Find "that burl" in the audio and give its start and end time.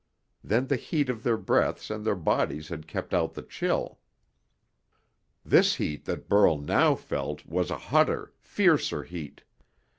6.05-6.57